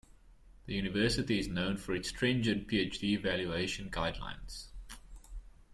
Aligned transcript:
The 0.65 0.73
university 0.73 1.37
is 1.37 1.47
known 1.47 1.77
for 1.77 1.93
its 1.93 2.09
stringent 2.09 2.67
Phd 2.67 3.03
evaluation 3.03 3.91
guidelines. 3.91 4.69